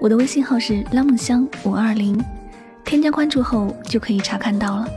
[0.00, 2.22] 我的微信号是拉梦香五二零，
[2.84, 4.88] 添加关注后就可以查看到了。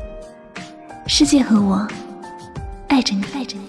[1.05, 1.87] 世界和我
[2.89, 3.63] 爱着你，爱着你。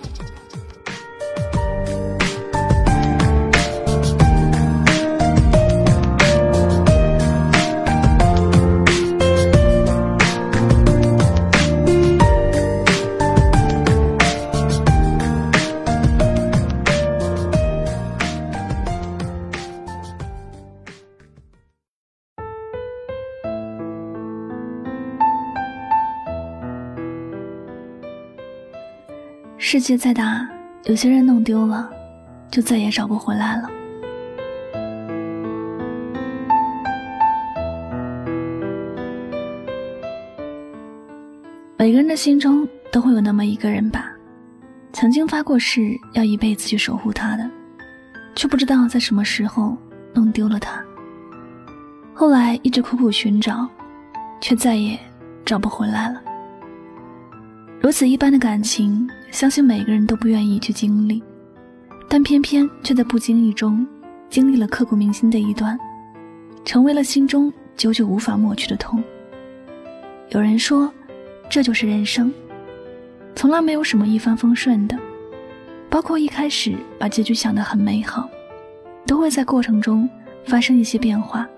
[29.70, 30.48] 世界再大，
[30.84, 31.90] 有些人弄丢了，
[32.50, 33.68] 就再也找不回来了。
[41.76, 44.10] 每个人的心中都会有那么一个人吧，
[44.94, 47.50] 曾经发过誓要一辈子去守护他的，
[48.34, 49.76] 却不知道在什么时候
[50.14, 50.82] 弄丢了他。
[52.14, 53.68] 后来一直苦苦寻找，
[54.40, 54.98] 却再也
[55.44, 56.22] 找不回来了。
[57.82, 59.06] 如此一般的感情。
[59.30, 61.22] 相信每个人都不愿意去经历，
[62.08, 63.86] 但偏偏却在不经意中
[64.28, 65.78] 经历了刻骨铭心的一段，
[66.64, 69.02] 成为了心中久久无法抹去的痛。
[70.30, 70.92] 有人说，
[71.48, 72.32] 这就是人生，
[73.34, 74.98] 从来没有什么一帆风顺的，
[75.88, 78.28] 包括一开始把结局想得很美好，
[79.06, 80.08] 都会在过程中
[80.44, 81.48] 发生一些变化，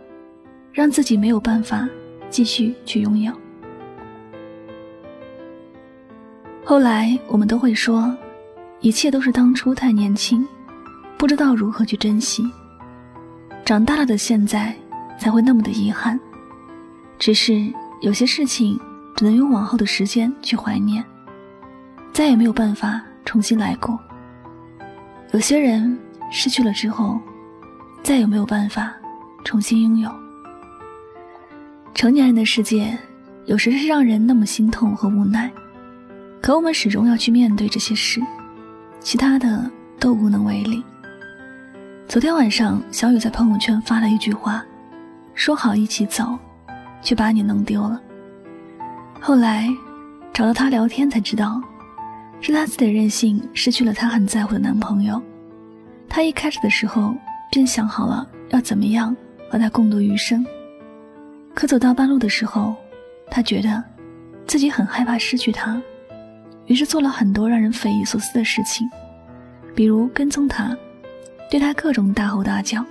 [0.72, 1.88] 让自己没有办法
[2.28, 3.32] 继续去拥有。
[6.70, 8.16] 后来我们都会说，
[8.78, 10.46] 一切都是当初太年轻，
[11.18, 12.48] 不知道如何去珍惜。
[13.64, 14.72] 长大了的现在
[15.18, 16.16] 才会那么的遗憾。
[17.18, 17.60] 只是
[18.02, 18.78] 有些事情
[19.16, 21.04] 只能用往后的时间去怀念，
[22.12, 23.98] 再也没有办法重新来过。
[25.32, 25.98] 有些人
[26.30, 27.18] 失去了之后，
[28.00, 28.94] 再也没有办法
[29.44, 30.08] 重新拥有。
[31.96, 32.96] 成年人的世界，
[33.46, 35.50] 有时是让人那么心痛和无奈。
[36.42, 38.20] 可我们始终要去面对这些事，
[38.98, 40.82] 其他的都无能为力。
[42.08, 44.64] 昨天晚上，小雨在朋友圈发了一句话
[45.34, 46.38] ：“说好一起走，
[47.02, 48.00] 却把你弄丢了。”
[49.20, 49.68] 后来
[50.32, 51.60] 找到他聊天才知道，
[52.40, 55.22] 是他自己的任性失去了他很在乎的男朋友。
[56.08, 57.14] 他一开始的时候
[57.52, 59.14] 便想好了要怎么样
[59.48, 60.44] 和他共度余生，
[61.54, 62.74] 可走到半路的时候，
[63.30, 63.84] 他觉得
[64.46, 65.80] 自己很害怕失去他。
[66.70, 68.88] 于是做了很多让人匪夷所思的事情，
[69.74, 70.74] 比如跟踪他，
[71.50, 72.86] 对他各种大吼大叫，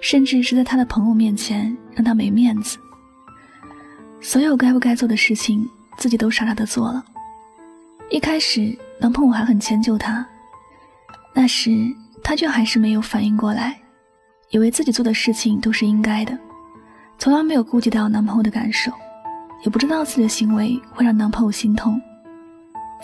[0.00, 2.78] 甚至是在他的朋友面前让他没面子。
[4.20, 5.68] 所有该不该做的事情，
[5.98, 7.04] 自己都傻傻的做了。
[8.10, 10.24] 一开始，男朋友还很迁就她，
[11.34, 11.72] 那时
[12.22, 13.76] 她却还是没有反应过来，
[14.50, 16.38] 以为自己做的事情都是应该的，
[17.18, 18.92] 从来没有顾及到男朋友的感受，
[19.64, 22.00] 也不知道自己的行为会让男朋友心痛。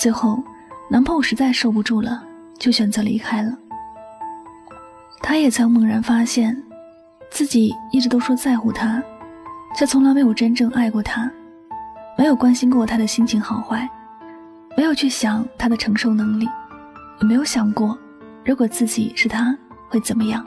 [0.01, 0.43] 最后，
[0.89, 2.25] 男朋友实在受不住了，
[2.59, 3.55] 就选择离开了。
[5.21, 6.57] 她也曾猛然发现，
[7.31, 9.03] 自己一直都说在乎他，
[9.77, 11.31] 却从来没有真正爱过他，
[12.17, 13.87] 没有关心过他的心情好坏，
[14.75, 16.49] 没有去想他的承受能力，
[17.21, 17.99] 也没有想过，
[18.43, 19.55] 如果自己是他
[19.91, 20.43] 会怎么样。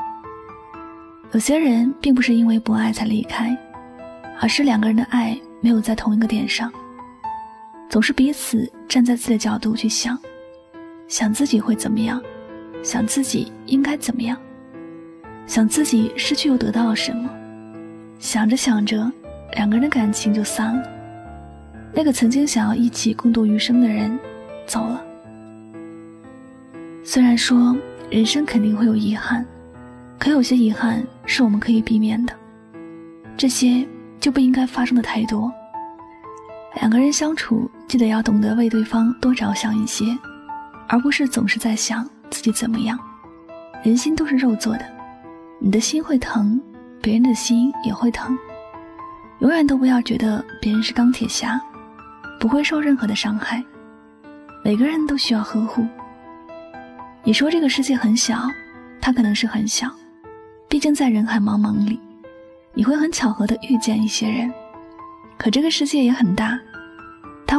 [1.31, 3.55] 有些人并不是因为不爱才离开，
[4.39, 6.73] 而是两个人的爱没有在同一个点上。
[7.93, 10.17] 总是彼此站在自己的角度去想，
[11.07, 12.19] 想自己会怎么样，
[12.81, 14.35] 想自己应该怎么样，
[15.45, 17.29] 想自己失去又得到了什么，
[18.17, 19.11] 想着想着，
[19.51, 20.83] 两个人的感情就散了。
[21.93, 24.17] 那个曾经想要一起共度余生的人，
[24.65, 24.99] 走了。
[27.03, 27.77] 虽然说
[28.09, 29.45] 人生肯定会有遗憾，
[30.17, 32.33] 可有些遗憾是我们可以避免的，
[33.37, 33.87] 这些
[34.19, 35.53] 就不应该发生的太多。
[36.77, 40.17] 两个人相处，记得要懂得为对方多着想一些，
[40.87, 42.99] 而不是总是在想自己怎么样。
[43.83, 44.85] 人心都是肉做的，
[45.59, 46.59] 你的心会疼，
[47.03, 48.35] 别人的心也会疼。
[49.41, 51.61] 永远都不要觉得别人是钢铁侠，
[52.39, 53.63] 不会受任何的伤害。
[54.63, 55.85] 每个人都需要呵护。
[57.23, 58.49] 你说这个世界很小，
[58.99, 59.87] 它可能是很小，
[60.67, 61.99] 毕竟在人海茫茫里，
[62.73, 64.51] 你会很巧合的遇见一些人，
[65.37, 66.59] 可这个世界也很大，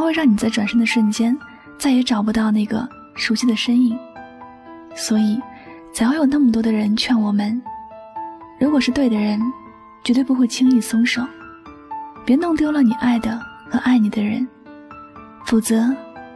[0.05, 1.37] 会让你在转身的瞬间
[1.77, 3.97] 再也找不到那个熟悉的身影，
[4.95, 5.41] 所以
[5.93, 7.61] 才会有那么多的人劝我们：
[8.59, 9.41] 如果是对的人，
[10.03, 11.25] 绝对不会轻易松手，
[12.25, 14.47] 别弄丢了你爱的和爱你的人，
[15.45, 15.93] 否则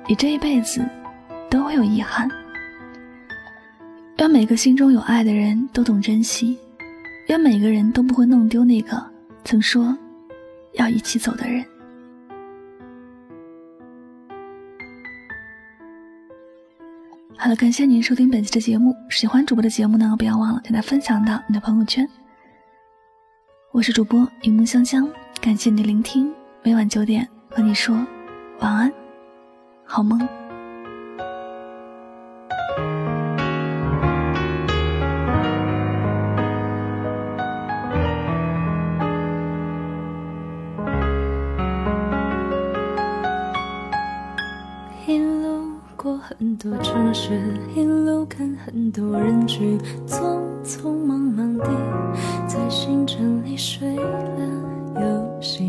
[0.08, 0.84] 你这一辈子
[1.50, 2.30] 都会有遗憾。
[4.18, 6.58] 愿每个心中有爱的人都懂珍惜。
[7.28, 9.00] 愿每个人都不会弄丢那个
[9.46, 9.96] 曾说
[10.74, 11.64] 要一起走的人。
[17.42, 18.94] 好了，感谢您收听本期的节目。
[19.10, 22.06] 喜欢主播的节目呢，不要忘了将它分享到你的朋友圈。
[23.72, 25.10] 我是主播云梦香香，
[25.40, 26.34] 感谢你的聆听。
[26.64, 27.96] 每晚九点和你说
[28.60, 28.92] 晚安，
[29.86, 30.20] 好梦。
[45.08, 46.78] 一路过很多
[47.10, 47.42] 城市，
[47.76, 51.66] 一路看很多人群，匆匆忙忙地
[52.48, 55.69] 在星辰里睡了又醒，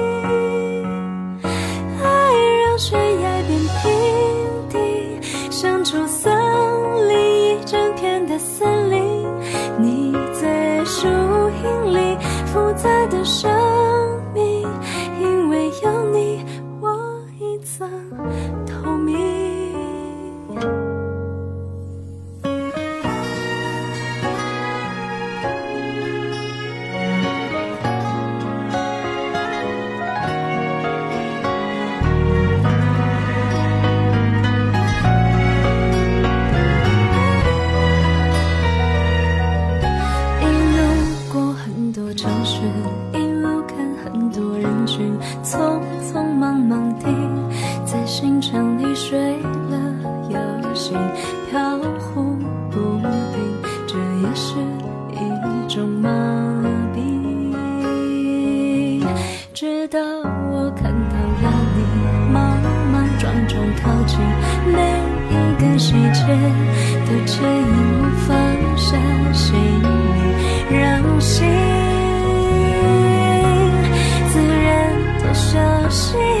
[60.75, 61.79] 看到了你
[62.31, 62.57] 慢
[62.91, 64.19] 慢撞撞靠近
[64.71, 64.79] 每
[65.29, 66.25] 一个细节
[67.05, 68.29] 都牵引我放
[68.77, 68.97] 下
[69.33, 69.49] 行
[69.81, 71.47] 李让心
[74.29, 74.59] 自然
[75.19, 75.49] 的休
[75.89, 76.40] 息